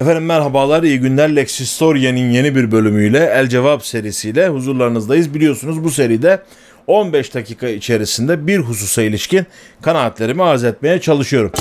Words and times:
Efendim 0.00 0.24
merhabalar, 0.24 0.82
iyi 0.82 1.00
günler. 1.00 1.36
Lexistoria'nın 1.36 2.30
yeni 2.30 2.54
bir 2.54 2.72
bölümüyle 2.72 3.18
El 3.18 3.48
Cevap 3.48 3.86
serisiyle 3.86 4.48
huzurlarınızdayız. 4.48 5.34
Biliyorsunuz 5.34 5.84
bu 5.84 5.90
seride 5.90 6.42
15 6.86 7.34
dakika 7.34 7.68
içerisinde 7.68 8.46
bir 8.46 8.58
hususa 8.58 9.02
ilişkin 9.02 9.46
kanaatlerimi 9.82 10.42
arz 10.42 10.64
etmeye 10.64 11.00
çalışıyorum. 11.00 11.52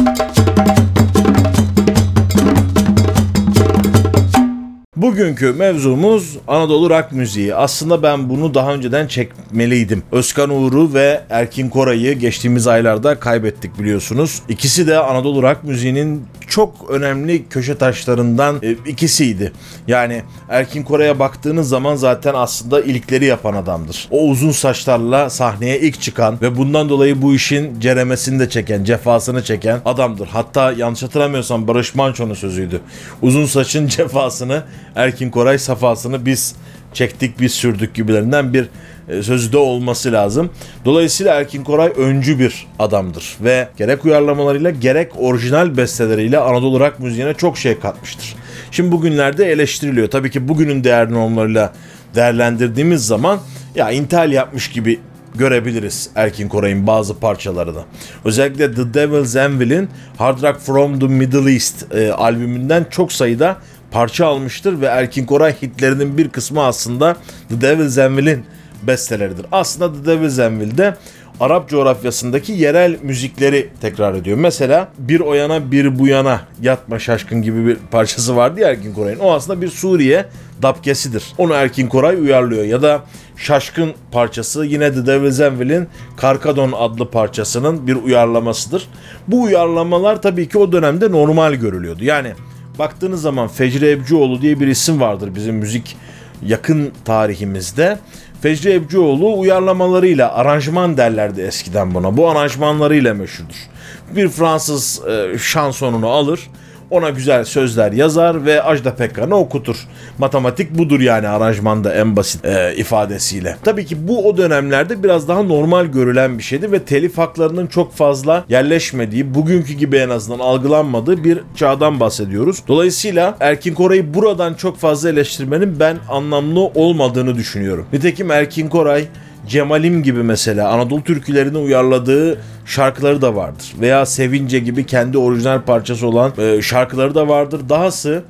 Bugünkü 4.95 5.53
mevzumuz 5.53 6.37
Anadolu 6.47 6.89
rock 6.89 7.11
müziği. 7.11 7.55
Aslında 7.55 8.03
ben 8.03 8.29
bunu 8.29 8.53
daha 8.53 8.73
önceden 8.73 9.07
çekmeliydim. 9.07 10.03
Özkan 10.11 10.49
Uğur'u 10.49 10.93
ve 10.93 11.21
Erkin 11.29 11.69
Koray'ı 11.69 12.13
geçtiğimiz 12.13 12.67
aylarda 12.67 13.19
kaybettik 13.19 13.79
biliyorsunuz. 13.79 14.41
İkisi 14.49 14.87
de 14.87 14.97
Anadolu 14.99 15.43
rock 15.43 15.63
müziğinin 15.63 16.25
çok 16.49 16.89
önemli 16.89 17.47
köşe 17.49 17.77
taşlarından 17.77 18.59
e, 18.63 18.71
ikisiydi. 18.71 19.53
Yani 19.87 20.23
Erkin 20.49 20.83
Koray'a 20.83 21.19
baktığınız 21.19 21.69
zaman 21.69 21.95
zaten 21.95 22.33
aslında 22.33 22.81
ilkleri 22.81 23.25
yapan 23.25 23.53
adamdır. 23.53 24.07
O 24.11 24.27
uzun 24.27 24.51
saçlarla 24.51 25.29
sahneye 25.29 25.79
ilk 25.79 26.01
çıkan 26.01 26.41
ve 26.41 26.57
bundan 26.57 26.89
dolayı 26.89 27.21
bu 27.21 27.35
işin 27.35 27.79
ceremesini 27.79 28.39
de 28.39 28.49
çeken, 28.49 28.83
cefasını 28.83 29.43
çeken 29.43 29.81
adamdır. 29.85 30.27
Hatta 30.27 30.71
yanlış 30.71 31.03
hatırlamıyorsam 31.03 31.67
Barış 31.67 31.95
Manço'nun 31.95 32.33
sözüydü. 32.33 32.81
Uzun 33.21 33.45
saçın 33.45 33.87
cefasını 33.97 34.63
Erkin 34.95 35.29
Koray 35.29 35.57
safasını 35.57 36.25
biz 36.25 36.55
çektik 36.93 37.39
biz 37.39 37.51
sürdük 37.51 37.93
gibilerinden 37.95 38.53
bir 38.53 38.69
e, 39.09 39.23
sözü 39.23 39.51
de 39.51 39.57
olması 39.57 40.11
lazım. 40.11 40.49
Dolayısıyla 40.85 41.35
Erkin 41.35 41.63
Koray 41.63 41.91
öncü 41.97 42.39
bir 42.39 42.67
adamdır 42.79 43.37
ve 43.41 43.67
gerek 43.77 44.05
uyarlamalarıyla 44.05 44.69
gerek 44.69 45.11
orijinal 45.17 45.77
besteleriyle 45.77 46.39
Anadolu 46.39 46.79
rock 46.79 46.99
müziğine 46.99 47.33
çok 47.33 47.57
şey 47.57 47.79
katmıştır. 47.79 48.35
Şimdi 48.71 48.91
bugünlerde 48.91 49.51
eleştiriliyor. 49.51 50.07
Tabii 50.07 50.31
ki 50.31 50.47
bugünün 50.47 50.83
değer 50.83 51.11
normlarıyla 51.11 51.73
değerlendirdiğimiz 52.15 53.07
zaman 53.07 53.39
ya 53.75 53.91
intihal 53.91 54.31
yapmış 54.31 54.69
gibi 54.69 54.99
görebiliriz 55.35 56.09
Erkin 56.15 56.49
Koray'ın 56.49 56.87
bazı 56.87 57.19
parçalarını. 57.19 57.81
Özellikle 58.25 58.73
The 58.73 58.93
Devil's 58.93 59.35
Anvil'in 59.35 59.89
Hard 60.17 60.41
Rock 60.41 60.59
From 60.59 60.99
The 60.99 61.07
Middle 61.07 61.53
East 61.53 61.95
e, 61.95 62.11
albümünden 62.11 62.85
çok 62.89 63.11
sayıda 63.11 63.57
parça 63.91 64.25
almıştır 64.25 64.81
ve 64.81 64.85
Erkin 64.85 65.25
Koray 65.25 65.61
hitlerinin 65.61 66.17
bir 66.17 66.29
kısmı 66.29 66.63
aslında 66.63 67.15
The 67.49 67.61
Devil's 67.61 67.97
Anvil'in 67.97 68.45
besteleridir. 68.83 69.45
Aslında 69.51 69.93
The 69.93 70.05
Devil's 70.05 70.39
Anvil'de 70.39 70.95
Arap 71.39 71.69
coğrafyasındaki 71.69 72.51
yerel 72.51 72.97
müzikleri 73.03 73.69
tekrar 73.81 74.13
ediyor. 74.13 74.37
Mesela 74.37 74.87
bir 74.97 75.19
o 75.19 75.33
yana 75.33 75.71
bir 75.71 75.99
bu 75.99 76.07
yana 76.07 76.41
yatma 76.61 76.99
şaşkın 76.99 77.41
gibi 77.41 77.67
bir 77.67 77.77
parçası 77.91 78.35
vardı 78.35 78.59
ya 78.59 78.69
Erkin 78.69 78.93
Koray'ın. 78.93 79.19
O 79.19 79.31
aslında 79.31 79.61
bir 79.61 79.67
Suriye 79.67 80.25
dapkesidir. 80.61 81.23
Onu 81.37 81.53
Erkin 81.53 81.87
Koray 81.87 82.15
uyarlıyor. 82.15 82.63
Ya 82.63 82.81
da 82.81 83.03
Şaşkın 83.39 83.93
parçası 84.11 84.65
yine 84.65 84.93
The 84.93 85.05
Devil's 85.05 85.39
Anvil'in 85.39 85.87
Karkadon 86.17 86.71
adlı 86.71 87.11
parçasının 87.11 87.87
bir 87.87 87.95
uyarlamasıdır. 87.95 88.87
Bu 89.27 89.41
uyarlamalar 89.41 90.21
tabii 90.21 90.49
ki 90.49 90.57
o 90.57 90.71
dönemde 90.71 91.11
normal 91.11 91.53
görülüyordu. 91.53 92.03
Yani 92.03 92.33
baktığınız 92.79 93.21
zaman 93.21 93.47
Fecri 93.47 93.89
Ebcioğlu 93.89 94.41
diye 94.41 94.59
bir 94.59 94.67
isim 94.67 95.01
vardır 95.01 95.35
bizim 95.35 95.55
müzik 95.55 95.97
yakın 96.45 96.91
tarihimizde. 97.05 97.99
Fecri 98.41 98.73
Ebcioğlu 98.73 99.39
uyarlamalarıyla 99.39 100.33
aranjman 100.33 100.97
derlerdi 100.97 101.41
eskiden 101.41 101.93
buna. 101.93 102.17
Bu 102.17 102.29
aranjmanlarıyla 102.29 103.13
meşhurdur. 103.13 103.67
Bir 104.15 104.29
Fransız 104.29 105.01
e, 105.07 105.37
şansonunu 105.37 106.07
alır 106.07 106.49
ona 106.91 107.09
güzel 107.09 107.45
sözler 107.45 107.91
yazar 107.91 108.45
ve 108.45 108.63
Ajda 108.63 108.95
Pekkan'ı 108.95 109.35
okutur. 109.35 109.87
Matematik 110.17 110.77
budur 110.77 110.99
yani 110.99 111.27
aranjmanda 111.27 111.93
en 111.93 112.15
basit 112.15 112.45
e, 112.45 112.75
ifadesiyle. 112.75 113.57
Tabii 113.63 113.85
ki 113.85 114.07
bu 114.07 114.27
o 114.27 114.37
dönemlerde 114.37 115.03
biraz 115.03 115.27
daha 115.27 115.43
normal 115.43 115.85
görülen 115.85 116.37
bir 116.37 116.43
şeydi 116.43 116.71
ve 116.71 116.83
telif 116.83 117.17
haklarının 117.17 117.67
çok 117.67 117.93
fazla 117.93 118.45
yerleşmediği, 118.49 119.33
bugünkü 119.33 119.73
gibi 119.73 119.97
en 119.97 120.09
azından 120.09 120.39
algılanmadığı 120.39 121.23
bir 121.23 121.39
çağdan 121.55 121.99
bahsediyoruz. 121.99 122.63
Dolayısıyla 122.67 123.37
Erkin 123.39 123.73
Koray'ı 123.73 124.13
buradan 124.13 124.53
çok 124.53 124.77
fazla 124.77 125.09
eleştirmenin 125.09 125.79
ben 125.79 125.97
anlamlı 126.09 126.59
olmadığını 126.59 127.35
düşünüyorum. 127.35 127.85
Nitekim 127.93 128.31
Erkin 128.31 128.69
Koray 128.69 129.05
Cemalim 129.49 130.03
gibi 130.03 130.23
mesela 130.23 130.69
Anadolu 130.69 131.03
türkülerini 131.03 131.57
uyarladığı 131.57 132.41
şarkıları 132.65 133.21
da 133.21 133.35
vardır. 133.35 133.73
Veya 133.81 134.05
Sevince 134.05 134.59
gibi 134.59 134.85
kendi 134.85 135.17
orijinal 135.17 135.61
parçası 135.61 136.07
olan 136.07 136.33
e, 136.37 136.61
şarkıları 136.61 137.15
da 137.15 137.27
vardır. 137.27 137.61
Dahası 137.69 138.23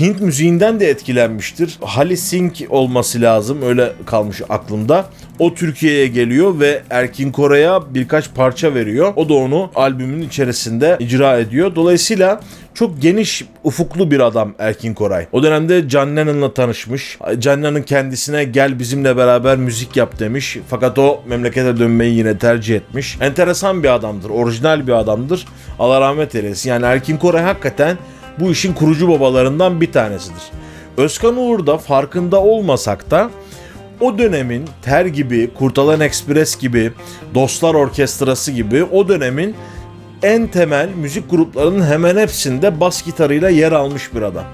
Hint 0.00 0.20
müziğinden 0.20 0.80
de 0.80 0.90
etkilenmiştir. 0.90 1.78
Hali 1.80 2.16
Singh 2.16 2.70
olması 2.70 3.20
lazım 3.20 3.62
öyle 3.62 3.92
kalmış 4.06 4.42
aklımda. 4.48 5.06
O 5.38 5.54
Türkiye'ye 5.54 6.06
geliyor 6.06 6.60
ve 6.60 6.82
Erkin 6.90 7.32
Koray'a 7.32 7.94
birkaç 7.94 8.34
parça 8.34 8.74
veriyor. 8.74 9.12
O 9.16 9.28
da 9.28 9.34
onu 9.34 9.70
albümün 9.74 10.22
içerisinde 10.22 10.96
icra 11.00 11.38
ediyor. 11.38 11.74
Dolayısıyla 11.74 12.40
çok 12.74 13.02
geniş 13.02 13.44
ufuklu 13.64 14.10
bir 14.10 14.20
adam 14.20 14.54
Erkin 14.58 14.94
Koray. 14.94 15.26
O 15.32 15.42
dönemde 15.42 15.88
John 15.88 16.16
Lennon'la 16.16 16.54
tanışmış. 16.54 17.18
John 17.40 17.62
Lennon 17.62 17.82
kendisine 17.82 18.44
gel 18.44 18.78
bizimle 18.78 19.16
beraber 19.16 19.56
müzik 19.56 19.96
yap 19.96 20.18
demiş. 20.18 20.58
Fakat 20.68 20.98
o 20.98 21.22
memlekete 21.28 21.76
dönmeyi 21.78 22.14
yine 22.14 22.38
tercih 22.38 22.76
etmiş. 22.76 23.18
Enteresan 23.20 23.82
bir 23.82 23.94
adamdır. 23.94 24.30
Orijinal 24.30 24.86
bir 24.86 24.92
adamdır. 24.92 25.46
Allah 25.78 26.00
rahmet 26.00 26.34
eylesin. 26.34 26.70
Yani 26.70 26.84
Erkin 26.84 27.16
Koray 27.16 27.42
hakikaten 27.42 27.96
bu 28.40 28.50
işin 28.50 28.72
kurucu 28.72 29.08
babalarından 29.08 29.80
bir 29.80 29.92
tanesidir. 29.92 30.42
Özkan 30.96 31.36
Uğur 31.36 31.66
da 31.66 31.78
farkında 31.78 32.40
olmasak 32.40 33.10
da 33.10 33.30
o 34.00 34.18
dönemin 34.18 34.64
Ter 34.82 35.06
gibi, 35.06 35.50
Kurtalan 35.54 36.00
Express 36.00 36.58
gibi, 36.58 36.92
Dostlar 37.34 37.74
Orkestrası 37.74 38.52
gibi 38.52 38.84
o 38.84 39.08
dönemin 39.08 39.56
en 40.22 40.46
temel 40.46 40.88
müzik 40.88 41.30
gruplarının 41.30 41.86
hemen 41.86 42.16
hepsinde 42.16 42.80
bas 42.80 43.04
gitarıyla 43.04 43.50
yer 43.50 43.72
almış 43.72 44.14
bir 44.14 44.22
adam. 44.22 44.44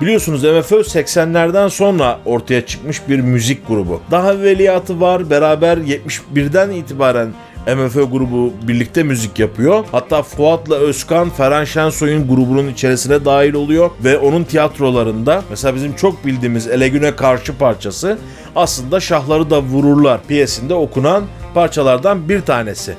Biliyorsunuz 0.00 0.44
MFÖ 0.44 0.76
80'lerden 0.76 1.68
sonra 1.68 2.18
ortaya 2.24 2.66
çıkmış 2.66 3.08
bir 3.08 3.20
müzik 3.20 3.68
grubu. 3.68 4.00
Daha 4.10 4.40
veliyatı 4.40 5.00
var. 5.00 5.30
Beraber 5.30 5.76
71'den 5.76 6.70
itibaren 6.70 7.28
MFÖ 7.66 8.02
grubu 8.02 8.52
birlikte 8.68 9.02
müzik 9.02 9.38
yapıyor. 9.38 9.84
Hatta 9.92 10.22
Fuat'la 10.22 10.74
Özkan 10.74 11.30
Ferhan 11.30 11.64
Şensoy'un 11.64 12.28
grubunun 12.28 12.68
içerisine 12.68 13.24
dahil 13.24 13.54
oluyor 13.54 13.90
ve 14.04 14.18
onun 14.18 14.44
tiyatrolarında 14.44 15.42
mesela 15.50 15.74
bizim 15.74 15.96
çok 15.96 16.26
bildiğimiz 16.26 16.66
Ele 16.66 16.88
Güne 16.88 17.16
Karşı 17.16 17.58
parçası 17.58 18.18
aslında 18.56 19.00
Şahları 19.00 19.50
da 19.50 19.62
Vururlar 19.62 20.20
piyesinde 20.28 20.74
okunan 20.74 21.24
parçalardan 21.54 22.28
bir 22.28 22.40
tanesi. 22.40 22.96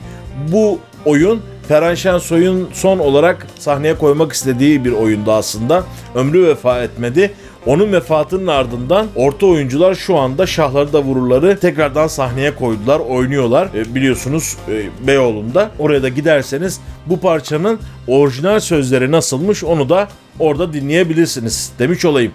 Bu 0.52 0.80
oyun 1.06 1.42
Ferhan 1.68 1.96
Şensoy'un 1.96 2.70
son 2.74 3.00
olarak 3.00 3.48
sahneye 3.60 3.98
koymak 3.98 4.34
istediği 4.34 4.86
bir 4.86 4.92
oyundu 4.92 5.32
aslında. 5.32 5.84
Ömrü 6.16 6.48
vefa 6.48 6.82
etmedi. 6.84 7.34
Onun 7.66 7.92
vefatının 7.92 8.48
ardından 8.48 9.08
orta 9.16 9.46
oyuncular 9.46 9.96
şu 9.96 10.18
anda 10.18 10.48
Şahları 10.48 10.94
da 10.94 11.04
Vururları 11.04 11.60
tekrardan 11.60 12.08
sahneye 12.08 12.56
koydular, 12.56 13.00
oynuyorlar. 13.00 13.68
E, 13.76 13.96
biliyorsunuz 13.96 14.58
e, 14.70 15.08
Beyoğlu'nda. 15.08 15.72
Oraya 15.80 16.04
da 16.04 16.10
giderseniz 16.10 16.80
bu 17.06 17.20
parçanın 17.20 17.80
orijinal 18.08 18.60
sözleri 18.60 19.12
nasılmış 19.12 19.64
onu 19.64 19.90
da 19.90 20.08
orada 20.40 20.74
dinleyebilirsiniz 20.74 21.72
demiş 21.80 22.06
olayım. 22.06 22.32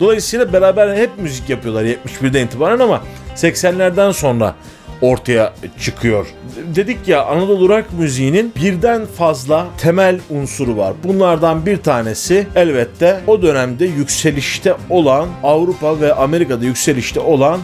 Dolayısıyla 0.00 0.52
beraber 0.52 0.96
hep 0.96 1.10
müzik 1.18 1.50
yapıyorlar 1.50 1.84
71'den 1.84 2.46
itibaren 2.46 2.78
ama 2.78 3.02
80'lerden 3.36 4.12
sonra 4.12 4.54
ortaya 5.02 5.52
çıkıyor. 5.80 6.26
Dedik 6.74 7.08
ya 7.08 7.24
Anadolu 7.24 7.68
rock 7.68 7.84
müziğinin 7.98 8.52
birden 8.56 9.06
fazla 9.06 9.66
temel 9.78 10.20
unsuru 10.30 10.76
var. 10.76 10.94
Bunlardan 11.04 11.66
bir 11.66 11.76
tanesi 11.76 12.46
elbette 12.54 13.20
o 13.26 13.42
dönemde 13.42 13.84
yükselişte 13.84 14.74
olan 14.90 15.28
Avrupa 15.42 16.00
ve 16.00 16.14
Amerika'da 16.14 16.64
yükselişte 16.64 17.20
olan 17.20 17.60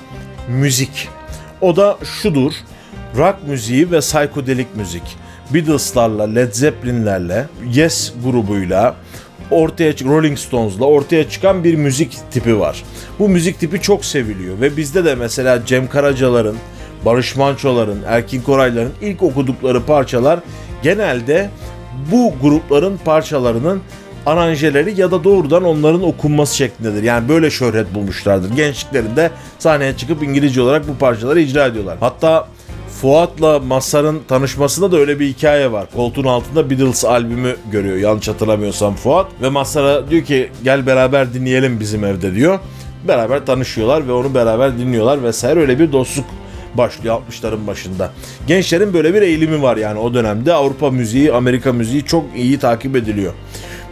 müzik. 0.48 1.08
O 1.60 1.76
da 1.76 1.98
şudur. 2.22 2.52
Rock 3.16 3.36
müziği 3.48 3.90
ve 3.90 4.00
psikodelik 4.00 4.76
müzik. 4.76 5.02
Beatles'larla, 5.54 6.26
Led 6.26 6.52
Zeppelin'lerle, 6.52 7.46
Yes 7.72 8.12
grubuyla, 8.24 8.94
ortaya 9.50 9.92
Rolling 9.92 10.38
Stones'la 10.38 10.84
ortaya 10.84 11.28
çıkan 11.30 11.64
bir 11.64 11.74
müzik 11.74 12.18
tipi 12.30 12.60
var. 12.60 12.84
Bu 13.18 13.28
müzik 13.28 13.60
tipi 13.60 13.82
çok 13.82 14.04
seviliyor 14.04 14.60
ve 14.60 14.76
bizde 14.76 15.04
de 15.04 15.14
mesela 15.14 15.66
Cem 15.66 15.88
Karaca'ların, 15.88 16.56
Barış 17.06 17.36
Manço'ların, 17.36 18.02
Erkin 18.06 18.42
Koray'ların 18.42 18.92
ilk 19.02 19.22
okudukları 19.22 19.82
parçalar 19.82 20.40
genelde 20.82 21.50
bu 22.12 22.32
grupların 22.42 22.98
parçalarının 23.04 23.80
aranjeleri 24.26 25.00
ya 25.00 25.10
da 25.10 25.24
doğrudan 25.24 25.64
onların 25.64 26.02
okunması 26.02 26.56
şeklindedir. 26.56 27.02
Yani 27.02 27.28
böyle 27.28 27.50
şöhret 27.50 27.94
bulmuşlardır. 27.94 28.56
Gençliklerinde 28.56 29.30
sahneye 29.58 29.96
çıkıp 29.96 30.22
İngilizce 30.22 30.62
olarak 30.62 30.88
bu 30.88 30.98
parçaları 30.98 31.40
icra 31.40 31.66
ediyorlar. 31.66 31.96
Hatta 32.00 32.48
Fuat'la 33.02 33.58
Mazhar'ın 33.58 34.20
tanışmasında 34.28 34.92
da 34.92 34.96
öyle 34.96 35.20
bir 35.20 35.28
hikaye 35.28 35.72
var. 35.72 35.86
Koltuğun 35.96 36.24
altında 36.24 36.70
Beatles 36.70 37.04
albümü 37.04 37.56
görüyor 37.72 37.96
yanlış 37.96 38.28
hatırlamıyorsam 38.28 38.94
Fuat. 38.94 39.26
Ve 39.42 39.48
Mazhar'a 39.48 40.10
diyor 40.10 40.24
ki 40.24 40.50
gel 40.64 40.86
beraber 40.86 41.34
dinleyelim 41.34 41.80
bizim 41.80 42.04
evde 42.04 42.34
diyor. 42.34 42.58
Beraber 43.08 43.46
tanışıyorlar 43.46 44.08
ve 44.08 44.12
onu 44.12 44.34
beraber 44.34 44.78
dinliyorlar 44.78 45.22
vesaire 45.22 45.60
öyle 45.60 45.78
bir 45.78 45.92
dostluk 45.92 46.24
başlıyor 46.76 47.20
60'ların 47.30 47.66
başında. 47.66 48.12
Gençlerin 48.46 48.94
böyle 48.94 49.14
bir 49.14 49.22
eğilimi 49.22 49.62
var 49.62 49.76
yani 49.76 49.98
o 49.98 50.14
dönemde 50.14 50.52
Avrupa 50.52 50.90
müziği, 50.90 51.32
Amerika 51.32 51.72
müziği 51.72 52.04
çok 52.04 52.24
iyi 52.36 52.58
takip 52.58 52.96
ediliyor. 52.96 53.32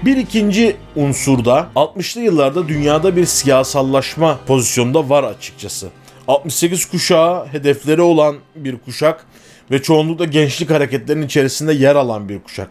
Bir 0.05 0.17
ikinci 0.17 0.77
unsur 0.97 1.45
da 1.45 1.69
60'lı 1.77 2.21
yıllarda 2.21 2.69
dünyada 2.69 3.17
bir 3.17 3.25
siyasallaşma 3.25 4.39
pozisyonda 4.47 5.09
var 5.09 5.25
açıkçası. 5.25 5.89
68 6.29 6.85
kuşağı 6.85 7.47
hedefleri 7.47 8.03
olan 8.03 8.37
bir 8.57 8.77
kuşak 8.79 9.27
ve 9.71 9.83
çoğunlukla 9.83 10.25
gençlik 10.25 10.71
hareketlerinin 10.71 11.27
içerisinde 11.27 11.73
yer 11.73 11.97
alan 11.97 12.29
bir 12.29 12.43
kuşak. 12.43 12.71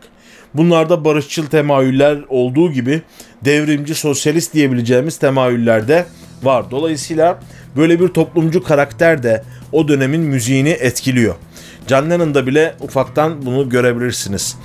Bunlarda 0.54 1.06
barışçıl 1.06 1.45
temayüller 1.45 2.19
olduğu 2.30 2.71
gibi 2.71 3.01
devrimci 3.45 3.95
sosyalist 3.95 4.54
diyebileceğimiz 4.54 5.18
temayüller 5.18 5.88
de 5.88 6.06
var. 6.45 6.72
Dolayısıyla 6.72 7.40
böyle 7.75 8.00
bir 8.00 8.07
toplumcu 8.07 8.63
karakter 8.63 9.24
de 9.24 9.44
o 9.72 9.88
dönemin 9.88 10.22
müziğini 10.22 10.69
etkiliyor. 10.69 11.36
John 11.88 12.10
Lennon'da 12.10 12.48
bile 12.48 12.75
ufaktan 12.80 13.45
bunu 13.45 13.69
görebilirsiniz. 13.69 14.56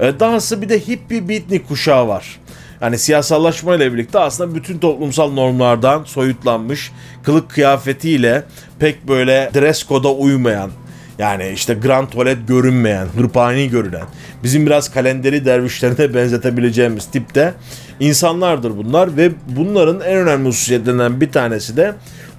Ee, 0.00 0.20
Dahası 0.20 0.62
bir 0.62 0.68
de 0.68 0.78
hippie 0.80 1.28
beatnik 1.28 1.68
kuşağı 1.68 2.08
var. 2.08 2.40
Yani 2.80 2.98
siyasallaşma 2.98 3.74
ile 3.74 3.92
birlikte 3.92 4.18
aslında 4.18 4.54
bütün 4.54 4.78
toplumsal 4.78 5.32
normlardan 5.32 6.04
soyutlanmış, 6.04 6.92
kılık 7.22 7.50
kıyafetiyle 7.50 8.44
pek 8.78 9.08
böyle 9.08 9.50
dress 9.54 9.88
code'a 9.88 10.12
uymayan, 10.12 10.70
yani 11.18 11.48
işte 11.48 11.74
grand 11.74 12.08
tuvalet 12.08 12.48
görünmeyen, 12.48 13.06
hırpani 13.16 13.68
görülen, 13.68 14.04
bizim 14.44 14.66
biraz 14.66 14.92
kalenderi 14.92 15.44
dervişlerine 15.44 16.14
benzetebileceğimiz 16.14 17.06
tipte 17.06 17.54
insanlardır 18.00 18.76
bunlar 18.76 19.16
ve 19.16 19.30
bunların 19.56 20.00
en 20.00 20.16
önemli 20.16 20.48
hususiyetlerinden 20.48 21.20
bir 21.20 21.32
tanesi 21.32 21.76
de 21.76 21.94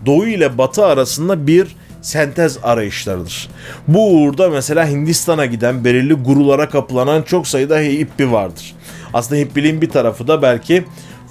Doğu 0.06 0.28
ile 0.28 0.58
Batı 0.58 0.86
arasında 0.86 1.48
bir 1.48 1.76
sentez 2.02 2.58
arayışlarıdır. 2.64 3.50
Bu 3.88 4.14
uğurda 4.14 4.50
mesela 4.50 4.88
Hindistan'a 4.88 5.46
giden 5.46 5.84
belirli 5.86 6.14
gurulara 6.14 6.70
kapılanan 6.70 7.22
çok 7.22 7.48
sayıda 7.48 7.80
hippi 7.80 8.32
vardır. 8.32 8.76
Aslında 9.14 9.42
hippiliğin 9.42 9.82
bir 9.82 9.90
tarafı 9.90 10.28
da 10.28 10.42
belki 10.42 10.84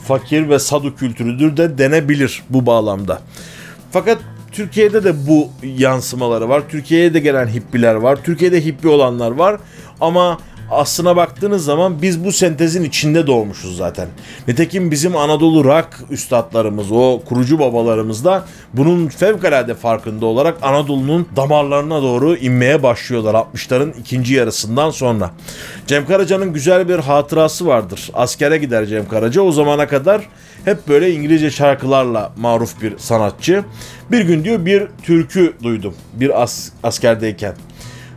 fakir 0.09 0.49
ve 0.49 0.59
sadu 0.59 0.97
kültürüdür 0.97 1.57
de 1.57 1.79
denebilir 1.79 2.43
bu 2.51 2.67
bağlamda. 2.67 3.23
Fakat 3.93 4.19
Türkiye'de 4.53 5.05
de 5.05 5.27
bu 5.27 5.49
yansımaları 5.63 6.49
var. 6.49 6.63
Türkiye'ye 6.69 7.15
de 7.15 7.21
gelen 7.21 7.47
hippiler 7.47 7.95
var. 7.95 8.19
Türkiye'de 8.25 8.65
hippi 8.65 8.89
olanlar 8.89 9.31
var. 9.31 9.61
Ama 10.01 10.39
aslına 10.71 11.17
baktığınız 11.17 11.65
zaman 11.65 12.03
biz 12.03 12.25
bu 12.25 12.33
sentezin 12.33 12.85
içinde 12.85 13.27
doğmuşuz 13.27 13.77
zaten. 13.77 14.09
Nitekim 14.49 14.91
bizim 14.91 15.17
Anadolu 15.17 15.65
rock 15.65 15.89
üstadlarımız, 16.11 16.93
o 16.93 17.21
kurucu 17.29 17.59
babalarımız 17.59 18.25
da 18.25 18.45
bunun 18.75 19.09
fevkalade 19.09 19.75
farkında 19.75 20.27
olarak 20.27 20.57
Anadolu'nun 20.63 21.27
damarlarına 21.37 22.03
doğru 22.03 22.37
inmeye 22.37 22.83
başlıyorlar 22.83 23.35
60'ların 23.35 23.93
ikinci 24.01 24.35
yarısından 24.35 24.91
sonra. 24.91 25.31
Cem 25.87 26.07
Karaca'nın 26.07 26.53
güzel 26.53 26.89
bir 26.89 26.99
hatırası 26.99 27.67
vardır. 27.67 28.11
Askere 28.15 28.59
gider 28.59 28.87
Cem 28.87 29.09
Karaca. 29.09 29.43
O 29.43 29.53
zamana 29.53 29.89
kadar 29.89 30.29
hep 30.65 30.89
böyle 30.89 31.13
İngilizce 31.13 31.51
şarkılarla 31.51 32.33
maruf 32.37 32.83
bir 32.83 32.99
sanatçı. 32.99 33.65
Bir 34.11 34.21
gün 34.21 34.45
diyor 34.45 34.67
bir 34.67 34.87
türkü 35.03 35.53
duydum 35.63 35.95
bir 36.13 36.43
as 36.43 36.69
askerdeyken 36.83 37.55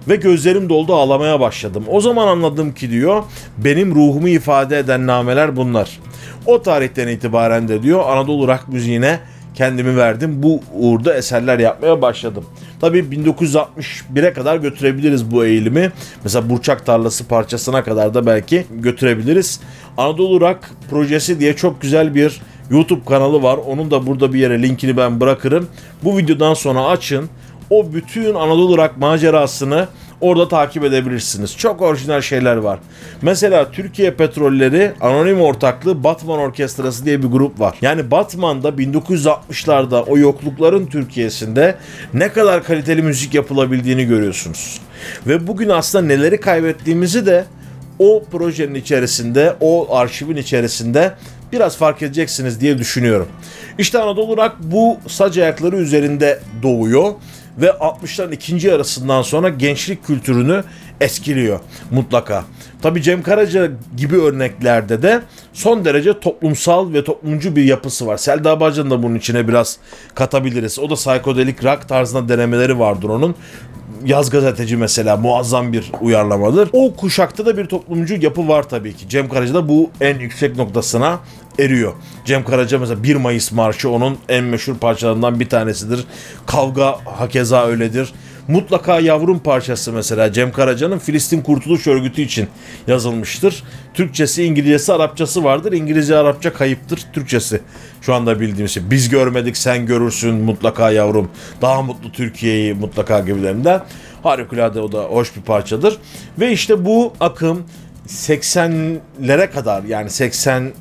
ve 0.07 0.15
gözlerim 0.15 0.69
doldu 0.69 0.95
ağlamaya 0.95 1.39
başladım. 1.39 1.83
O 1.89 2.01
zaman 2.01 2.27
anladım 2.27 2.73
ki 2.73 2.89
diyor 2.91 3.23
benim 3.57 3.95
ruhumu 3.95 4.29
ifade 4.29 4.79
eden 4.79 5.07
nameler 5.07 5.55
bunlar. 5.55 5.99
O 6.45 6.61
tarihten 6.61 7.07
itibaren 7.07 7.67
de 7.67 7.83
diyor 7.83 8.09
Anadolu 8.09 8.47
rock 8.47 8.67
müziğine 8.67 9.19
kendimi 9.55 9.97
verdim. 9.97 10.43
Bu 10.43 10.61
uğurda 10.73 11.13
eserler 11.13 11.59
yapmaya 11.59 12.01
başladım. 12.01 12.45
Tabii 12.81 12.99
1961'e 12.99 14.33
kadar 14.33 14.57
götürebiliriz 14.57 15.31
bu 15.31 15.45
eğilimi. 15.45 15.91
Mesela 16.23 16.49
Burçak 16.49 16.85
Tarlası 16.85 17.27
parçasına 17.27 17.83
kadar 17.83 18.13
da 18.13 18.25
belki 18.25 18.65
götürebiliriz. 18.71 19.59
Anadolu 19.97 20.41
Rock 20.41 20.59
projesi 20.89 21.39
diye 21.39 21.55
çok 21.55 21.81
güzel 21.81 22.15
bir 22.15 22.41
YouTube 22.69 23.05
kanalı 23.05 23.43
var. 23.43 23.59
Onun 23.67 23.91
da 23.91 24.07
burada 24.07 24.33
bir 24.33 24.39
yere 24.39 24.61
linkini 24.61 24.97
ben 24.97 25.19
bırakırım. 25.19 25.67
Bu 26.03 26.17
videodan 26.17 26.53
sonra 26.53 26.85
açın 26.85 27.29
o 27.69 27.93
bütün 27.93 28.35
Anadolu 28.35 28.77
Rock 28.77 28.97
macerasını 28.97 29.87
orada 30.21 30.47
takip 30.47 30.83
edebilirsiniz. 30.83 31.57
Çok 31.57 31.81
orijinal 31.81 32.21
şeyler 32.21 32.55
var. 32.55 32.79
Mesela 33.21 33.71
Türkiye 33.71 34.11
Petrolleri 34.11 34.91
Anonim 35.01 35.41
Ortaklığı 35.41 36.03
Batman 36.03 36.39
Orkestrası 36.39 37.05
diye 37.05 37.23
bir 37.23 37.27
grup 37.27 37.59
var. 37.59 37.77
Yani 37.81 38.11
Batman'da 38.11 38.69
1960'larda 38.69 40.03
o 40.03 40.17
yoklukların 40.17 40.85
Türkiye'sinde 40.85 41.75
ne 42.13 42.29
kadar 42.29 42.63
kaliteli 42.63 43.01
müzik 43.01 43.33
yapılabildiğini 43.33 44.05
görüyorsunuz. 44.05 44.81
Ve 45.27 45.47
bugün 45.47 45.69
aslında 45.69 46.05
neleri 46.05 46.39
kaybettiğimizi 46.39 47.25
de 47.25 47.45
o 47.99 48.23
projenin 48.31 48.75
içerisinde, 48.75 49.55
o 49.59 49.95
arşivin 49.95 50.35
içerisinde 50.35 51.13
biraz 51.51 51.77
fark 51.77 52.01
edeceksiniz 52.01 52.61
diye 52.61 52.77
düşünüyorum. 52.77 53.27
İşte 53.77 53.99
Anadolu 53.99 54.37
Rock 54.37 54.55
bu 54.59 54.97
sac 55.07 55.37
ayakları 55.37 55.77
üzerinde 55.77 56.39
doğuyor 56.63 57.13
ve 57.57 57.67
60'ların 57.67 58.33
ikinci 58.33 58.67
yarısından 58.67 59.21
sonra 59.21 59.49
gençlik 59.49 60.05
kültürünü 60.05 60.63
etkiliyor 61.01 61.59
mutlaka. 61.91 62.43
Tabi 62.81 63.01
Cem 63.01 63.23
Karaca 63.23 63.71
gibi 63.97 64.15
örneklerde 64.15 65.01
de 65.01 65.21
son 65.53 65.85
derece 65.85 66.19
toplumsal 66.19 66.93
ve 66.93 67.03
toplumcu 67.03 67.55
bir 67.55 67.63
yapısı 67.63 68.07
var. 68.07 68.17
Selda 68.17 68.59
Bağcan'ı 68.59 68.89
da 68.89 69.03
bunun 69.03 69.15
içine 69.15 69.47
biraz 69.47 69.77
katabiliriz. 70.15 70.79
O 70.79 70.89
da 70.89 70.95
psikodelik 70.95 71.63
rock 71.63 71.87
tarzında 71.87 72.29
denemeleri 72.29 72.79
vardır 72.79 73.09
onun. 73.09 73.35
Yaz 74.05 74.29
gazeteci 74.29 74.77
mesela 74.77 75.17
muazzam 75.17 75.73
bir 75.73 75.91
uyarlamadır. 76.01 76.69
O 76.73 76.95
kuşakta 76.95 77.45
da 77.45 77.57
bir 77.57 77.65
toplumcu 77.65 78.15
yapı 78.21 78.47
var 78.47 78.69
tabii 78.69 78.95
ki. 78.95 79.09
Cem 79.09 79.29
Karaca 79.29 79.53
da 79.53 79.69
bu 79.69 79.89
en 80.01 80.19
yüksek 80.19 80.55
noktasına 80.55 81.19
eriyor. 81.59 81.93
Cem 82.25 82.45
Karaca 82.45 82.79
mesela 82.79 83.03
1 83.03 83.15
Mayıs 83.15 83.51
Marşı 83.51 83.89
onun 83.89 84.17
en 84.29 84.43
meşhur 84.43 84.75
parçalarından 84.75 85.39
bir 85.39 85.49
tanesidir. 85.49 86.05
Kavga 86.45 86.97
hakeza 87.05 87.65
öyledir. 87.65 88.13
Mutlaka 88.47 88.99
Yavrum 88.99 89.39
parçası 89.39 89.93
mesela 89.93 90.31
Cem 90.31 90.51
Karaca'nın 90.51 90.99
Filistin 90.99 91.41
Kurtuluş 91.41 91.87
Örgütü 91.87 92.21
için 92.21 92.47
yazılmıştır. 92.87 93.63
Türkçesi, 93.93 94.43
İngilizcesi, 94.43 94.93
Arapçası 94.93 95.43
vardır. 95.43 95.71
İngilizce, 95.71 96.17
Arapça 96.17 96.53
kayıptır. 96.53 96.99
Türkçesi 97.13 97.61
şu 98.01 98.13
anda 98.13 98.39
bildiğimiz 98.39 98.71
şey. 98.71 98.83
Biz 98.89 99.09
görmedik 99.09 99.57
sen 99.57 99.85
görürsün 99.85 100.35
mutlaka 100.35 100.91
yavrum. 100.91 101.31
Daha 101.61 101.81
mutlu 101.81 102.11
Türkiye'yi 102.11 102.73
mutlaka 102.73 103.19
gibilerinden. 103.19 103.81
Harikulade 104.23 104.81
o 104.81 104.91
da 104.91 105.03
hoş 105.03 105.35
bir 105.35 105.41
parçadır. 105.41 105.97
Ve 106.39 106.51
işte 106.51 106.85
bu 106.85 107.13
akım 107.19 107.63
80'lere 108.07 109.51
kadar 109.51 109.83
yani 109.83 110.09
80 110.09 110.71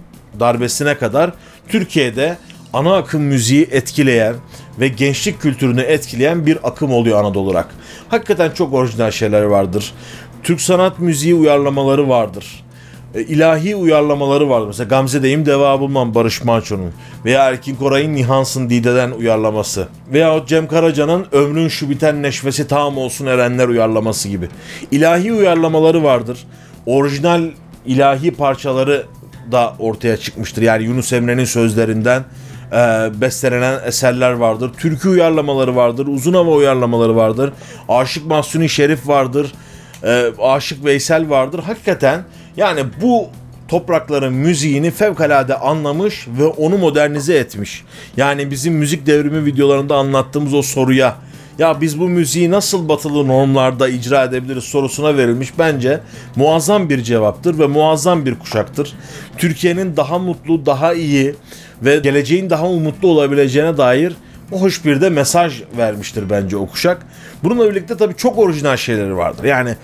darbesine 0.41 0.99
kadar 0.99 1.33
Türkiye'de 1.69 2.37
ana 2.73 2.97
akım 2.97 3.23
müziği 3.23 3.69
etkileyen 3.71 4.35
ve 4.81 4.89
gençlik 4.89 5.41
kültürünü 5.41 5.81
etkileyen 5.81 6.47
bir 6.47 6.59
akım 6.63 6.93
oluyor 6.93 7.21
Anadolu 7.21 7.49
olarak. 7.49 7.69
Hakikaten 8.09 8.51
çok 8.51 8.75
orijinal 8.75 9.11
şeyler 9.11 9.43
vardır. 9.43 9.93
Türk 10.43 10.61
sanat 10.61 10.99
müziği 10.99 11.35
uyarlamaları 11.35 12.09
vardır. 12.09 12.65
E, 13.15 13.21
ilahi 13.23 13.77
uyarlamaları 13.77 14.49
vardır. 14.49 14.67
Mesela 14.67 14.89
Gamze 14.89 15.23
Deyim 15.23 15.47
Deva 15.47 15.81
Bulmam 15.81 16.15
Barış 16.15 16.45
Manço'nun 16.45 16.93
veya 17.25 17.49
Erkin 17.49 17.77
Koray'ın 17.77 18.15
Nihansın 18.15 18.71
Dide'den 18.71 19.11
uyarlaması 19.11 19.89
veya 20.13 20.43
Cem 20.47 20.69
Karaca'nın 20.69 21.27
Ömrün 21.33 21.69
Şu 21.69 21.91
Biten 21.91 22.23
Neşvesi 22.23 22.67
Tam 22.69 22.99
Olsun 22.99 23.27
Erenler 23.27 23.69
uyarlaması 23.69 24.29
gibi. 24.29 24.49
İlahi 24.91 25.33
uyarlamaları 25.33 26.03
vardır. 26.03 26.39
Orijinal 26.87 27.43
ilahi 27.87 28.31
parçaları 28.31 29.07
da 29.53 29.75
ortaya 29.79 30.17
çıkmıştır. 30.17 30.63
Yani 30.63 30.85
Yunus 30.85 31.13
Emre'nin 31.13 31.45
sözlerinden 31.45 32.25
e, 32.73 33.11
bestelenen 33.21 33.81
eserler 33.87 34.33
vardır. 34.33 34.71
Türkü 34.79 35.09
uyarlamaları 35.09 35.77
vardır. 35.77 36.07
Uzun 36.07 36.35
hava 36.35 36.51
uyarlamaları 36.51 37.17
vardır. 37.17 37.53
Aşık 37.89 38.27
Mahsuni 38.27 38.69
Şerif 38.69 39.09
vardır. 39.09 39.53
E, 40.05 40.25
Aşık 40.43 40.85
Veysel 40.85 41.31
vardır. 41.31 41.59
Hakikaten 41.59 42.25
yani 42.57 42.85
bu 43.03 43.29
toprakların 43.69 44.35
müziğini 44.35 44.91
fevkalade 44.91 45.57
anlamış 45.57 46.29
ve 46.39 46.45
onu 46.45 46.79
modernize 46.79 47.35
etmiş. 47.35 47.85
Yani 48.17 48.51
bizim 48.51 48.75
müzik 48.75 49.07
devrimi 49.07 49.45
videolarında 49.45 49.97
anlattığımız 49.97 50.55
o 50.55 50.63
soruya 50.63 51.17
ya 51.59 51.81
biz 51.81 52.01
bu 52.01 52.09
müziği 52.09 52.51
nasıl 52.51 52.89
batılı 52.89 53.29
normlarda 53.29 53.89
icra 53.89 54.25
edebiliriz 54.25 54.65
sorusuna 54.65 55.17
verilmiş 55.17 55.59
bence 55.59 56.01
muazzam 56.37 56.89
bir 56.89 57.03
cevaptır 57.03 57.59
ve 57.59 57.67
muazzam 57.67 58.27
bir 58.27 58.39
kuşaktır. 58.39 58.93
Türkiye'nin 59.39 59.97
daha 59.97 60.19
mutlu, 60.19 60.67
daha 60.67 60.95
iyi 60.95 61.35
ve 61.83 61.97
geleceğin 61.97 62.51
daha 62.51 62.69
umutlu 62.69 63.09
olabileceğine 63.09 63.77
dair 63.77 64.13
hoş 64.51 64.85
bir 64.85 65.01
de 65.01 65.11
mesaj 65.11 65.63
vermiştir 65.77 66.31
bence 66.31 66.57
o 66.57 66.67
kuşak. 66.67 67.07
Bununla 67.45 67.71
birlikte 67.71 67.97
tabii 67.97 68.15
çok 68.17 68.39
orijinal 68.39 68.77
şeyleri 68.77 69.17
vardır. 69.17 69.45
Yani 69.45 69.77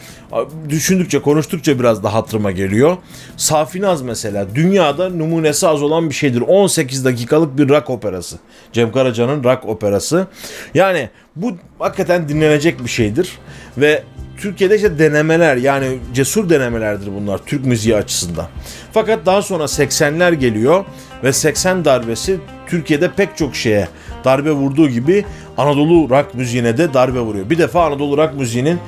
düşündükçe, 0.69 1.23
konuştukça 1.23 1.79
biraz 1.79 2.03
da 2.03 2.15
hatırıma 2.15 2.51
geliyor. 2.51 2.97
Safinaz 3.37 4.03
mesela 4.03 4.47
dünyada 4.55 5.09
numunesi 5.09 5.69
az 5.69 5.83
olan 5.83 6.09
bir 6.11 6.15
şeydir. 6.15 6.41
18 6.41 7.05
dakikalık 7.05 7.59
bir 7.59 7.69
rock 7.69 7.91
operası. 7.91 8.39
Cem 8.73 8.93
Karaca'nın 8.93 9.45
rock 9.45 9.65
operası. 9.65 10.27
Yani 10.75 11.11
bu 11.37 11.57
hakikaten 11.79 12.29
dinlenecek 12.29 12.85
bir 12.85 12.91
şeydir. 12.91 13.39
Ve 13.79 14.03
Türkiye'de 14.39 14.77
işte 14.77 14.99
denemeler 14.99 15.57
yani 15.57 15.99
cesur 16.15 16.51
denemelerdir 16.51 17.11
bunlar 17.21 17.39
Türk 17.47 17.67
müziği 17.67 17.97
açısından. 17.97 18.47
Fakat 18.93 19.27
daha 19.27 19.43
sonra 19.43 19.65
80'ler 19.65 20.35
geliyor 20.35 20.85
ve 21.25 21.33
80 21.33 21.85
darbesi 21.85 22.41
Türkiye'de 22.67 23.11
pek 23.13 23.37
çok 23.37 23.57
şeye 23.57 23.89
darbe 24.25 24.51
vurduğu 24.53 24.89
gibi 24.89 25.25
Anadolu 25.57 26.11
rock 26.11 26.35
müziğine 26.35 26.79
de 26.79 26.95
darbe 26.95 27.21
vuruyor. 27.21 27.51
Bir 27.51 27.59
defa 27.59 27.87
Anadolu 27.87 28.17
rock 28.17 28.35
müziğinin 28.35 28.79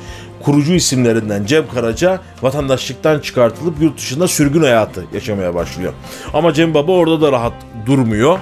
kurucu 0.42 0.73
isimlerinden 0.73 1.47
Cem 1.47 1.68
Karaca 1.68 2.20
vatandaşlıktan 2.42 3.18
çıkartılıp 3.20 3.82
yurt 3.82 3.99
dışında 3.99 4.28
sürgün 4.28 4.62
hayatı 4.62 5.04
yaşamaya 5.14 5.54
başlıyor. 5.54 5.92
Ama 6.35 6.54
Cem 6.54 6.75
Baba 6.75 6.92
orada 6.92 7.20
da 7.20 7.32
rahat 7.32 7.52
durmuyor 7.87 8.38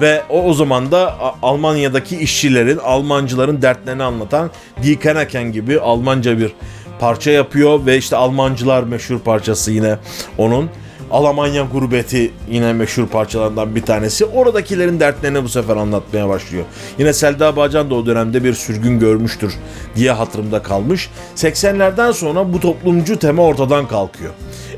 ve 0.00 0.22
o 0.28 0.42
o 0.42 0.54
zaman 0.54 0.90
da 0.90 1.14
Almanya'daki 1.42 2.16
işçilerin, 2.16 2.78
Almancıların 2.78 3.62
dertlerini 3.62 4.02
anlatan 4.02 4.50
Die 4.82 4.98
Kanaken 4.98 5.52
gibi 5.52 5.80
Almanca 5.80 6.38
bir 6.38 6.52
parça 7.00 7.30
yapıyor 7.30 7.86
ve 7.86 7.96
işte 7.96 8.16
Almancılar 8.16 8.82
meşhur 8.82 9.18
parçası 9.18 9.72
yine 9.72 9.96
onun. 10.38 10.70
Almanya 11.10 11.62
gurbeti 11.72 12.30
yine 12.50 12.72
meşhur 12.72 13.06
parçalarından 13.06 13.74
bir 13.74 13.82
tanesi. 13.82 14.24
Oradakilerin 14.24 15.00
dertlerini 15.00 15.44
bu 15.44 15.48
sefer 15.48 15.76
anlatmaya 15.76 16.28
başlıyor. 16.28 16.64
Yine 16.98 17.12
Selda 17.12 17.56
Bağcan 17.56 17.90
da 17.90 17.94
o 17.94 18.06
dönemde 18.06 18.44
bir 18.44 18.54
sürgün 18.54 18.98
görmüştür 18.98 19.54
diye 19.96 20.12
hatırımda 20.12 20.62
kalmış. 20.62 21.10
80'lerden 21.36 22.12
sonra 22.12 22.52
bu 22.52 22.60
toplumcu 22.60 23.18
tema 23.18 23.42
ortadan 23.42 23.88
kalkıyor. 23.88 24.32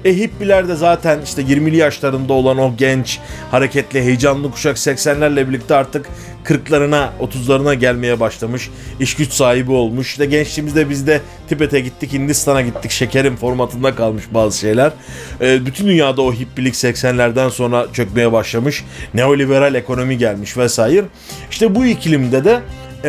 E 0.04 0.16
hippiler 0.16 0.68
de 0.68 0.75
zaten 0.75 1.21
işte 1.25 1.42
20'li 1.42 1.76
yaşlarında 1.76 2.32
olan 2.32 2.59
o 2.59 2.76
genç, 2.76 3.18
hareketli, 3.50 4.02
heyecanlı 4.02 4.50
kuşak 4.50 4.76
80'lerle 4.76 5.49
birlikte 5.49 5.75
artık 5.75 6.06
40'larına, 6.44 7.09
30'larına 7.21 7.75
gelmeye 7.75 8.21
başlamış. 8.21 8.71
iş 9.00 9.14
güç 9.14 9.32
sahibi 9.32 9.73
olmuş. 9.73 10.11
İşte 10.11 10.26
gençliğimizde 10.26 10.90
biz 10.90 11.06
de 11.06 11.21
Tibet'e 11.49 11.80
gittik, 11.80 12.12
Hindistan'a 12.12 12.62
gittik. 12.62 12.90
Şekerin 12.90 13.37
formatında 13.37 13.94
kalmış 13.94 14.25
bazı 14.30 14.59
şeyler. 14.59 14.92
E, 15.40 15.66
bütün 15.66 15.87
dünyada 15.87 16.23
o 16.23 16.32
hippilik 16.32 16.75
80'lerden 16.75 17.49
sonra 17.49 17.87
çökmeye 17.92 18.32
başlamış. 18.32 18.85
Neoliberal 19.14 19.75
ekonomi 19.75 20.18
gelmiş 20.18 20.56
vesaire. 20.56 21.04
İşte 21.50 21.75
bu 21.75 21.87
iklimde 21.87 22.44
de 22.44 22.61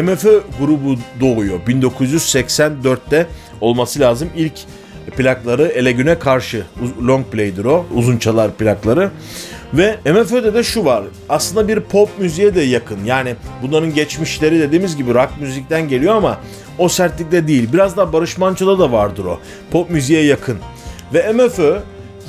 MFÖ 0.01 0.41
grubu 0.59 0.97
doğuyor. 1.19 1.59
1984'te 1.67 3.27
olması 3.61 3.99
lazım. 3.99 4.29
İlk 4.35 4.53
plakları 5.17 5.67
ele 5.67 5.91
güne 5.91 6.19
karşı. 6.19 6.63
Long 7.07 7.25
play'dir 7.31 7.65
o. 7.65 7.85
Uzun 7.95 8.17
çalar 8.17 8.51
plakları. 8.51 9.11
Ve 9.73 9.95
MFÖ'de 10.05 10.53
de 10.53 10.63
şu 10.63 10.85
var. 10.85 11.03
Aslında 11.29 11.67
bir 11.67 11.79
pop 11.79 12.09
müziğe 12.19 12.55
de 12.55 12.61
yakın. 12.61 13.05
Yani 13.05 13.35
bunların 13.61 13.93
geçmişleri 13.93 14.59
dediğimiz 14.59 14.97
gibi 14.97 15.13
rock 15.13 15.29
müzikten 15.39 15.89
geliyor 15.89 16.15
ama 16.15 16.37
o 16.77 16.89
sertlikte 16.89 17.47
değil. 17.47 17.69
Biraz 17.73 17.97
daha 17.97 18.13
Barış 18.13 18.37
Manço'da 18.37 18.79
da 18.79 18.91
vardır 18.91 19.25
o. 19.25 19.39
Pop 19.71 19.89
müziğe 19.89 20.23
yakın. 20.23 20.57
Ve 21.13 21.33
MFÖ 21.33 21.79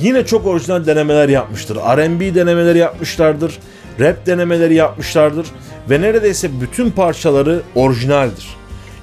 yine 0.00 0.26
çok 0.26 0.46
orijinal 0.46 0.86
denemeler 0.86 1.28
yapmıştır. 1.28 1.76
R&B 1.76 2.34
denemeleri 2.34 2.78
yapmışlardır. 2.78 3.58
Rap 4.00 4.26
denemeleri 4.26 4.74
yapmışlardır. 4.74 5.46
Ve 5.90 6.00
neredeyse 6.00 6.60
bütün 6.60 6.90
parçaları 6.90 7.62
orijinaldir. 7.74 8.46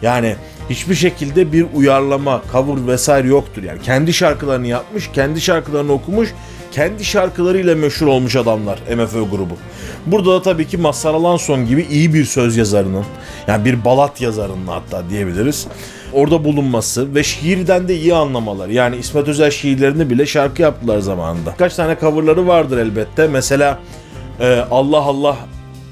Yani 0.01 0.35
hiçbir 0.71 0.95
şekilde 0.95 1.51
bir 1.51 1.65
uyarlama, 1.73 2.41
cover 2.51 2.87
vesaire 2.87 3.27
yoktur. 3.27 3.63
Yani 3.63 3.81
kendi 3.81 4.13
şarkılarını 4.13 4.67
yapmış, 4.67 5.09
kendi 5.13 5.41
şarkılarını 5.41 5.91
okumuş, 5.91 6.29
kendi 6.71 7.05
şarkılarıyla 7.05 7.75
meşhur 7.75 8.07
olmuş 8.07 8.35
adamlar 8.35 8.79
MFÖ 8.95 9.21
grubu. 9.21 9.57
Burada 10.05 10.33
da 10.33 10.41
tabii 10.41 10.67
ki 10.67 10.77
Mazhar 10.77 11.13
Alanson 11.13 11.65
gibi 11.65 11.87
iyi 11.91 12.13
bir 12.13 12.25
söz 12.25 12.57
yazarının, 12.57 13.05
yani 13.47 13.65
bir 13.65 13.85
balat 13.85 14.21
yazarının 14.21 14.67
hatta 14.67 15.09
diyebiliriz. 15.09 15.67
Orada 16.13 16.43
bulunması 16.43 17.15
ve 17.15 17.23
şiirden 17.23 17.87
de 17.87 17.95
iyi 17.95 18.15
anlamalar. 18.15 18.67
Yani 18.67 18.95
İsmet 18.95 19.27
Özel 19.27 19.51
şiirlerini 19.51 20.09
bile 20.09 20.25
şarkı 20.25 20.61
yaptılar 20.61 20.99
zamanında. 20.99 21.55
Kaç 21.57 21.75
tane 21.75 21.97
coverları 21.99 22.47
vardır 22.47 22.77
elbette. 22.77 23.27
Mesela 23.27 23.79
e, 24.39 24.65
Allah 24.71 25.01
Allah 25.01 25.37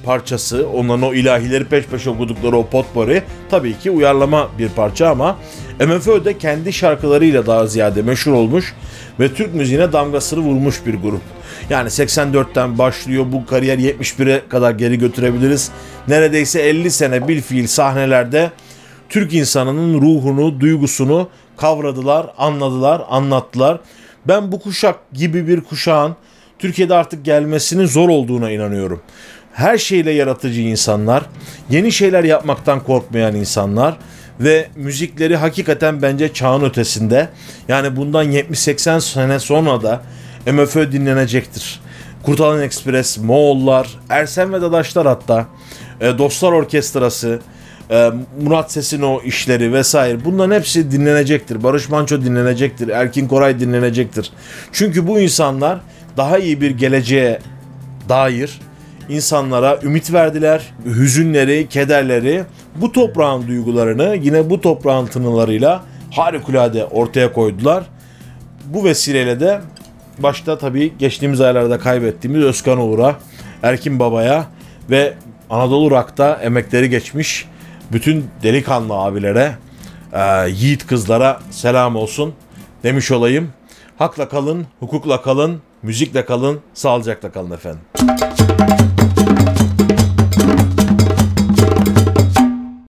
parçası, 0.10 0.68
onların 0.70 1.01
o 1.01 1.13
ilahileri 1.13 1.66
peş 1.66 1.86
peşe 1.86 2.10
okudukları 2.10 2.58
o 2.58 2.66
potpourri 2.68 3.24
tabii 3.50 3.80
ki 3.80 3.92
uyarlama 3.92 4.50
bir 4.60 4.70
parça 4.70 5.10
ama 5.10 5.38
MFÖ 5.80 6.25
de 6.25 6.38
kendi 6.38 6.74
şarkılarıyla 6.74 7.46
daha 7.46 7.68
ziyade 7.68 8.01
meşhur 8.01 8.32
olmuş 8.32 8.74
ve 9.20 9.34
Türk 9.34 9.54
müziğine 9.54 9.94
damgasını 9.94 10.39
vurmuş 10.39 10.86
bir 10.86 10.94
grup. 10.94 11.22
Yani 11.70 11.89
84'ten 11.89 12.78
başlıyor 12.78 13.25
bu 13.32 13.46
kariyer 13.46 13.78
71'e 13.78 14.42
kadar 14.50 14.72
geri 14.72 15.00
götürebiliriz. 15.00 15.72
Neredeyse 16.08 16.62
50 16.62 16.92
sene 16.92 17.28
bil 17.28 17.42
fiil 17.42 17.68
sahnelerde 17.68 18.51
Türk 19.10 19.34
insanının 19.34 20.01
ruhunu, 20.01 20.60
duygusunu 20.60 21.30
kavradılar, 21.58 22.28
anladılar, 22.38 23.01
anlattılar. 23.10 23.80
Ben 24.28 24.51
bu 24.51 24.60
kuşak 24.60 24.96
gibi 25.13 25.48
bir 25.48 25.62
kuşağın 25.62 26.16
Türkiye'de 26.60 26.96
artık 26.96 27.25
gelmesinin 27.25 27.86
zor 27.86 28.10
olduğuna 28.10 28.51
inanıyorum 28.51 29.01
her 29.60 29.78
şeyle 29.78 30.12
yaratıcı 30.12 30.62
insanlar, 30.62 31.25
yeni 31.70 31.92
şeyler 31.92 32.24
yapmaktan 32.24 32.84
korkmayan 32.84 33.36
insanlar 33.36 33.98
ve 34.39 34.68
müzikleri 34.75 35.36
hakikaten 35.36 36.01
bence 36.01 36.34
çağın 36.34 36.63
ötesinde. 36.63 37.30
Yani 37.68 37.96
bundan 37.96 38.32
70-80 38.32 39.01
sene 39.01 39.39
sonra 39.39 39.82
da 39.84 40.01
MFÖ 40.51 40.92
dinlenecektir. 40.92 41.80
Kurtalan 42.24 42.62
Express, 42.62 43.18
Moğollar, 43.18 43.88
Ersen 44.10 44.54
ve 44.54 44.62
Dadaşlar 44.62 45.08
hatta, 45.08 45.48
e, 46.01 46.18
Dostlar 46.18 46.51
Orkestrası, 46.51 47.39
e, 47.92 48.12
Murat 48.42 48.72
Ses'in 48.72 49.01
o 49.01 49.22
işleri 49.22 49.74
vesaire 49.74 50.25
bunların 50.25 50.56
hepsi 50.56 50.92
dinlenecektir. 50.92 51.63
Barış 51.63 51.89
Manço 51.89 52.22
dinlenecektir. 52.22 52.88
Erkin 52.88 53.28
Koray 53.28 53.60
dinlenecektir. 53.60 54.32
Çünkü 54.72 55.08
bu 55.08 55.20
insanlar 55.20 55.80
daha 56.18 56.38
iyi 56.38 56.62
bir 56.62 56.72
geleceğe 56.72 57.39
dair 58.10 58.60
insanlara 59.10 59.80
ümit 59.84 60.13
verdiler. 60.13 60.74
Hüzünleri, 60.86 61.70
kederleri, 61.70 62.44
bu 62.75 62.92
toprağın 62.92 63.48
duygularını 63.48 64.16
yine 64.22 64.50
bu 64.50 64.62
toprağın 64.62 65.06
tınılarıyla 65.06 65.84
harikulade 66.12 66.86
ortaya 66.86 67.34
koydular. 67.34 67.84
Bu 68.66 68.84
vesileyle 68.84 69.39
de 69.39 69.62
başta 70.20 70.58
tabii 70.58 70.98
geçtiğimiz 70.98 71.42
aylarda 71.42 71.80
kaybettiğimiz 71.80 72.44
Özkan 72.44 72.80
Uğur'a, 72.80 73.16
Erkin 73.63 74.00
Baba'ya 74.00 74.46
ve 74.89 75.13
Anadolu 75.50 75.92
Rock'ta 75.92 76.39
emekleri 76.44 76.89
geçmiş 76.89 77.48
bütün 77.92 78.25
delikanlı 78.44 78.94
abilere, 78.94 79.56
e, 80.13 80.50
yiğit 80.50 80.88
kızlara 80.88 81.39
selam 81.51 81.96
olsun 81.96 82.34
demiş 82.84 83.12
olayım. 83.12 83.50
Hakla 83.98 84.30
kalın, 84.30 84.66
hukukla 84.80 85.22
kalın, 85.22 85.62
müzikle 85.84 86.25
kalın, 86.25 86.60
sağlıcakla 86.74 87.32
kalın 87.32 87.51
efendim. 87.51 87.82